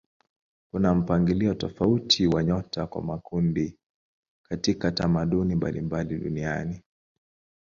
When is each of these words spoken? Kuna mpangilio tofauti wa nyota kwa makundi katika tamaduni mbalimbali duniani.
Kuna 0.71 0.95
mpangilio 0.95 1.53
tofauti 1.53 2.27
wa 2.27 2.43
nyota 2.43 2.87
kwa 2.87 3.01
makundi 3.01 3.77
katika 4.49 4.91
tamaduni 4.91 5.55
mbalimbali 5.55 6.17
duniani. 6.17 6.81